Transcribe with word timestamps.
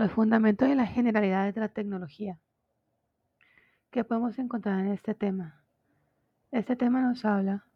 Los 0.00 0.12
fundamentos 0.12 0.66
y 0.66 0.74
las 0.74 0.90
generalidades 0.90 1.54
de 1.54 1.60
la 1.60 1.68
tecnología. 1.68 2.38
¿Qué 3.90 4.02
podemos 4.02 4.38
encontrar 4.38 4.80
en 4.80 4.92
este 4.92 5.14
tema? 5.14 5.60
Este 6.50 6.74
tema 6.74 7.02
nos 7.02 7.22
habla 7.26 7.66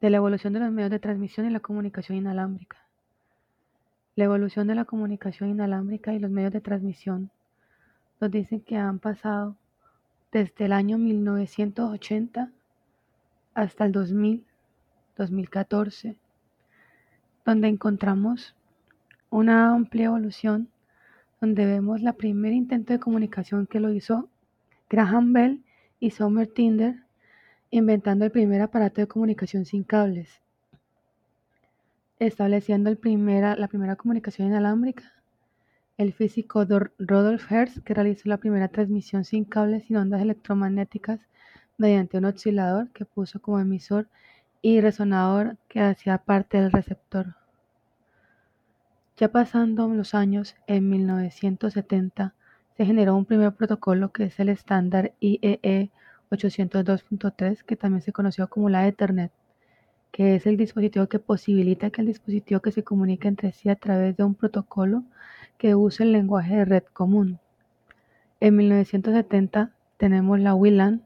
de 0.00 0.10
la 0.10 0.18
evolución 0.18 0.52
de 0.52 0.60
los 0.60 0.70
medios 0.70 0.92
de 0.92 1.00
transmisión 1.00 1.48
y 1.48 1.50
la 1.50 1.58
comunicación 1.58 2.18
inalámbrica. 2.18 2.76
La 4.14 4.26
evolución 4.26 4.68
de 4.68 4.76
la 4.76 4.84
comunicación 4.84 5.50
inalámbrica 5.50 6.14
y 6.14 6.20
los 6.20 6.30
medios 6.30 6.52
de 6.52 6.60
transmisión 6.60 7.32
nos 8.20 8.30
dicen 8.30 8.60
que 8.60 8.76
han 8.76 9.00
pasado 9.00 9.56
desde 10.30 10.66
el 10.66 10.72
año 10.72 10.96
1980 10.96 12.52
hasta 13.54 13.84
el 13.84 13.90
2000, 13.90 14.46
2014, 15.16 16.16
donde 17.44 17.66
encontramos 17.66 18.54
una 19.28 19.74
amplia 19.74 20.04
evolución, 20.04 20.68
donde 21.44 21.66
vemos 21.66 22.00
la 22.00 22.14
primer 22.14 22.54
intento 22.54 22.94
de 22.94 22.98
comunicación 22.98 23.66
que 23.66 23.78
lo 23.78 23.92
hizo 23.92 24.30
Graham 24.88 25.34
Bell 25.34 25.62
y 26.00 26.10
Summer 26.10 26.46
Tinder, 26.46 27.02
inventando 27.70 28.24
el 28.24 28.30
primer 28.30 28.62
aparato 28.62 29.02
de 29.02 29.08
comunicación 29.08 29.66
sin 29.66 29.84
cables, 29.84 30.40
estableciendo 32.18 32.88
el 32.88 32.96
primera, 32.96 33.56
la 33.56 33.68
primera 33.68 33.96
comunicación 33.96 34.48
inalámbrica, 34.48 35.12
el 35.98 36.14
físico 36.14 36.64
Rudolf 36.64 37.52
Hertz, 37.52 37.78
que 37.84 37.92
realizó 37.92 38.30
la 38.30 38.38
primera 38.38 38.68
transmisión 38.68 39.26
sin 39.26 39.44
cables 39.44 39.84
sin 39.84 39.98
ondas 39.98 40.22
electromagnéticas 40.22 41.20
mediante 41.76 42.16
un 42.16 42.24
oscilador 42.24 42.88
que 42.92 43.04
puso 43.04 43.42
como 43.42 43.60
emisor 43.60 44.08
y 44.62 44.80
resonador 44.80 45.58
que 45.68 45.80
hacía 45.80 46.16
parte 46.16 46.56
del 46.56 46.72
receptor. 46.72 47.34
Ya 49.16 49.28
pasando 49.28 49.86
los 49.86 50.12
años, 50.12 50.56
en 50.66 50.90
1970 50.90 52.34
se 52.76 52.84
generó 52.84 53.14
un 53.14 53.24
primer 53.24 53.52
protocolo 53.52 54.10
que 54.10 54.24
es 54.24 54.40
el 54.40 54.48
estándar 54.48 55.12
IEE 55.20 55.90
802.3, 56.32 57.62
que 57.62 57.76
también 57.76 58.02
se 58.02 58.12
conoció 58.12 58.48
como 58.48 58.68
la 58.68 58.88
Ethernet, 58.88 59.30
que 60.10 60.34
es 60.34 60.46
el 60.46 60.56
dispositivo 60.56 61.06
que 61.06 61.20
posibilita 61.20 61.90
que 61.90 62.00
el 62.00 62.08
dispositivo 62.08 62.58
que 62.58 62.72
se 62.72 62.82
comunique 62.82 63.28
entre 63.28 63.52
sí 63.52 63.68
a 63.68 63.76
través 63.76 64.16
de 64.16 64.24
un 64.24 64.34
protocolo 64.34 65.04
que 65.58 65.76
use 65.76 66.02
el 66.02 66.10
lenguaje 66.10 66.56
de 66.56 66.64
red 66.64 66.82
común. 66.92 67.38
En 68.40 68.56
1970 68.56 69.70
tenemos 69.96 70.40
la 70.40 70.56
WLAN, 70.56 71.02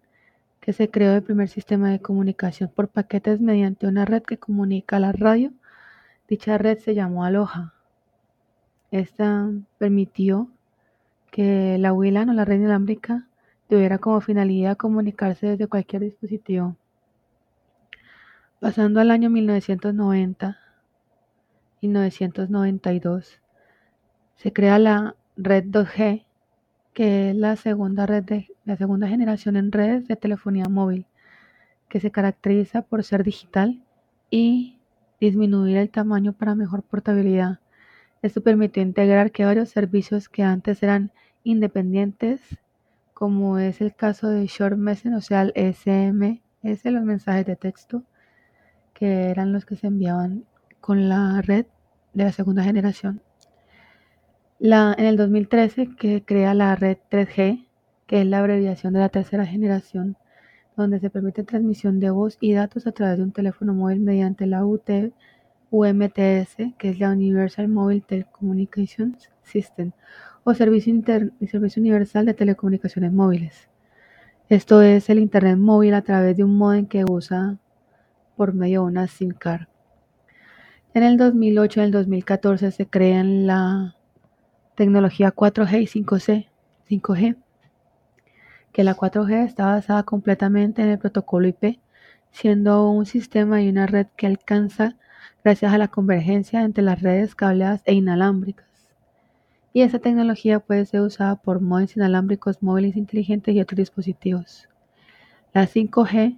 que 0.60 0.72
se 0.72 0.88
creó 0.90 1.14
el 1.14 1.22
primer 1.22 1.50
sistema 1.50 1.90
de 1.90 2.00
comunicación 2.00 2.70
por 2.74 2.88
paquetes 2.88 3.40
mediante 3.42 3.86
una 3.86 4.06
red 4.06 4.22
que 4.22 4.38
comunica 4.38 4.98
la 4.98 5.12
radio. 5.12 5.52
Dicha 6.26 6.56
red 6.56 6.78
se 6.78 6.94
llamó 6.94 7.24
Aloha. 7.26 7.74
Esta 8.90 9.50
permitió 9.76 10.48
que 11.30 11.76
la 11.78 11.92
WLAN 11.92 12.30
o 12.30 12.32
la 12.32 12.44
red 12.44 12.56
inalámbrica 12.56 13.28
tuviera 13.68 13.98
como 13.98 14.20
finalidad 14.20 14.76
comunicarse 14.76 15.46
desde 15.46 15.66
cualquier 15.66 16.02
dispositivo. 16.02 16.76
Pasando 18.60 19.00
al 19.00 19.10
año 19.10 19.28
1990 19.28 20.58
y 21.80 21.88
1992, 21.88 23.40
se 24.36 24.52
crea 24.52 24.78
la 24.78 25.14
red 25.36 25.64
2G, 25.64 26.24
que 26.94 27.30
es 27.30 27.36
la 27.36 27.56
segunda 27.56 28.06
red 28.06 28.24
de 28.24 28.48
la 28.64 28.76
segunda 28.76 29.06
generación 29.06 29.56
en 29.56 29.70
redes 29.70 30.08
de 30.08 30.16
telefonía 30.16 30.64
móvil, 30.68 31.06
que 31.88 32.00
se 32.00 32.10
caracteriza 32.10 32.82
por 32.82 33.04
ser 33.04 33.22
digital 33.22 33.82
y 34.30 34.78
disminuir 35.20 35.76
el 35.76 35.90
tamaño 35.90 36.32
para 36.32 36.54
mejor 36.54 36.82
portabilidad. 36.82 37.60
Esto 38.22 38.42
permite 38.42 38.80
integrar 38.80 39.30
que 39.30 39.44
varios 39.44 39.68
servicios 39.68 40.28
que 40.28 40.42
antes 40.42 40.82
eran 40.82 41.12
independientes, 41.44 42.40
como 43.14 43.58
es 43.58 43.80
el 43.80 43.94
caso 43.94 44.28
de 44.28 44.46
Short 44.46 44.76
Message, 44.76 45.14
o 45.14 45.20
sea, 45.20 45.42
el 45.42 45.52
SMS, 45.74 46.84
los 46.84 47.04
mensajes 47.04 47.46
de 47.46 47.56
texto, 47.56 48.02
que 48.92 49.30
eran 49.30 49.52
los 49.52 49.64
que 49.64 49.76
se 49.76 49.86
enviaban 49.86 50.44
con 50.80 51.08
la 51.08 51.40
red 51.42 51.66
de 52.12 52.24
la 52.24 52.32
segunda 52.32 52.64
generación. 52.64 53.22
En 54.60 55.04
el 55.04 55.16
2013 55.16 55.94
que 55.96 56.24
crea 56.24 56.54
la 56.54 56.74
red 56.74 56.98
3G, 57.10 57.66
que 58.08 58.22
es 58.22 58.26
la 58.26 58.38
abreviación 58.40 58.92
de 58.92 59.00
la 59.00 59.08
tercera 59.08 59.46
generación, 59.46 60.16
donde 60.76 60.98
se 60.98 61.10
permite 61.10 61.44
transmisión 61.44 62.00
de 62.00 62.10
voz 62.10 62.38
y 62.40 62.54
datos 62.54 62.86
a 62.88 62.92
través 62.92 63.18
de 63.18 63.24
un 63.24 63.32
teléfono 63.32 63.74
móvil 63.74 64.00
mediante 64.00 64.46
la 64.46 64.64
UT, 64.64 64.88
UMTS, 65.70 66.56
que 66.78 66.90
es 66.90 66.98
la 66.98 67.10
Universal 67.10 67.68
Mobile 67.68 68.02
Telecommunications 68.06 69.30
System, 69.42 69.92
o 70.44 70.54
Servicio, 70.54 70.94
Servicio 71.50 71.80
Universal 71.80 72.26
de 72.26 72.34
Telecomunicaciones 72.34 73.12
Móviles. 73.12 73.68
Esto 74.48 74.80
es 74.80 75.10
el 75.10 75.18
Internet 75.18 75.58
móvil 75.58 75.92
a 75.92 76.02
través 76.02 76.36
de 76.36 76.44
un 76.44 76.56
modem 76.56 76.86
que 76.86 77.04
usa 77.04 77.58
por 78.34 78.54
medio 78.54 78.80
de 78.80 78.86
una 78.86 79.06
SIM 79.06 79.30
card. 79.30 79.66
En 80.94 81.02
el 81.02 81.18
2008 81.18 81.80
y 81.80 81.84
el 81.84 81.90
2014 81.90 82.70
se 82.70 82.86
crean 82.86 83.46
la 83.46 83.94
tecnología 84.74 85.34
4G 85.34 85.82
y 85.82 85.86
5C, 85.86 86.48
5G, 86.88 87.36
que 88.72 88.84
la 88.84 88.96
4G 88.96 89.44
está 89.44 89.66
basada 89.66 90.02
completamente 90.04 90.80
en 90.80 90.88
el 90.88 90.98
protocolo 90.98 91.46
IP, 91.46 91.78
siendo 92.30 92.88
un 92.90 93.04
sistema 93.04 93.60
y 93.60 93.68
una 93.68 93.86
red 93.86 94.06
que 94.16 94.26
alcanza 94.26 94.96
gracias 95.44 95.72
a 95.72 95.78
la 95.78 95.88
convergencia 95.88 96.62
entre 96.62 96.84
las 96.84 97.00
redes 97.00 97.34
cableadas 97.34 97.82
e 97.84 97.94
inalámbricas 97.94 98.68
y 99.72 99.82
esta 99.82 99.98
tecnología 99.98 100.60
puede 100.60 100.86
ser 100.86 101.02
usada 101.02 101.36
por 101.36 101.60
modems 101.60 101.96
inalámbricos 101.96 102.62
móviles 102.62 102.96
inteligentes 102.96 103.54
y 103.54 103.60
otros 103.60 103.76
dispositivos. 103.76 104.68
La 105.52 105.68
5G 105.68 106.36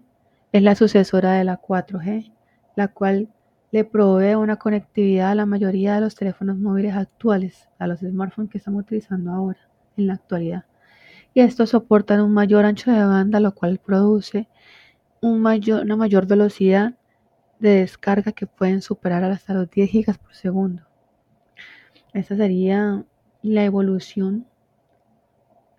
es 0.52 0.62
la 0.62 0.74
sucesora 0.74 1.32
de 1.32 1.44
la 1.44 1.60
4G, 1.60 2.32
la 2.76 2.88
cual 2.88 3.28
le 3.72 3.84
provee 3.84 4.34
una 4.34 4.56
conectividad 4.56 5.30
a 5.30 5.34
la 5.34 5.46
mayoría 5.46 5.94
de 5.94 6.00
los 6.00 6.16
teléfonos 6.16 6.58
móviles 6.58 6.94
actuales, 6.94 7.68
a 7.78 7.86
los 7.86 8.00
smartphones 8.00 8.50
que 8.50 8.58
estamos 8.58 8.82
utilizando 8.82 9.30
ahora, 9.30 9.60
en 9.96 10.08
la 10.08 10.14
actualidad. 10.14 10.64
Y 11.32 11.40
estos 11.40 11.70
soportan 11.70 12.20
un 12.20 12.32
mayor 12.34 12.64
ancho 12.64 12.90
de 12.90 13.04
banda, 13.04 13.38
lo 13.38 13.54
cual 13.54 13.78
produce 13.78 14.48
un 15.22 15.40
mayor, 15.40 15.84
una 15.84 15.96
mayor 15.96 16.26
velocidad 16.26 16.94
de 17.60 17.76
descarga 17.76 18.32
que 18.32 18.47
pueden 18.47 18.82
superar 18.82 19.22
hasta 19.25 19.54
los 19.54 19.71
10 19.71 19.93
GB 19.93 20.19
por 20.19 20.34
segundo. 20.34 20.82
Esta 22.12 22.34
sería 22.37 23.04
la 23.43 23.65
evolución 23.65 24.47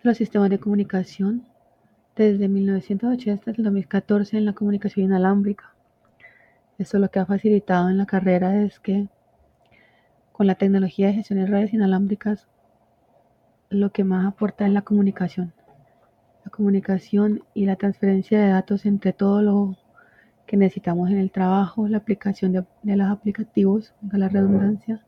de 0.02 0.08
los 0.08 0.16
sistemas 0.16 0.48
de 0.48 0.58
comunicación 0.58 1.46
desde 2.16 2.48
1980 2.48 3.50
hasta 3.50 3.60
el 3.60 3.64
2014 3.64 4.38
en 4.38 4.44
la 4.46 4.52
comunicación 4.52 5.06
inalámbrica. 5.06 5.74
Esto 6.78 6.98
lo 6.98 7.10
que 7.10 7.18
ha 7.18 7.26
facilitado 7.26 7.90
en 7.90 7.98
la 7.98 8.06
carrera 8.06 8.62
es 8.62 8.80
que 8.80 9.08
con 10.32 10.46
la 10.46 10.54
tecnología 10.54 11.08
de 11.08 11.14
gestión 11.14 11.40
de 11.40 11.46
redes 11.46 11.74
inalámbricas 11.74 12.48
lo 13.70 13.90
que 13.92 14.04
más 14.04 14.26
aporta 14.26 14.66
es 14.66 14.72
la 14.72 14.82
comunicación. 14.82 15.52
La 16.44 16.50
comunicación 16.50 17.44
y 17.54 17.66
la 17.66 17.76
transferencia 17.76 18.40
de 18.40 18.48
datos 18.48 18.86
entre 18.86 19.12
todo 19.12 19.42
lo 19.42 19.76
que 20.52 20.58
necesitamos 20.58 21.08
en 21.08 21.16
el 21.16 21.30
trabajo, 21.30 21.88
la 21.88 21.96
aplicación 21.96 22.52
de, 22.52 22.66
de 22.82 22.96
los 22.96 23.08
aplicativos, 23.08 23.94
la 24.12 24.28
redundancia, 24.28 25.02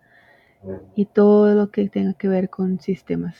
y 0.94 1.04
todo 1.04 1.54
lo 1.54 1.70
que 1.70 1.90
tenga 1.90 2.14
que 2.14 2.28
ver 2.28 2.48
con 2.48 2.80
sistemas. 2.80 3.36